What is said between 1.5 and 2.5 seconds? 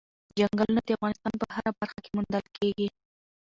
هره برخه کې موندل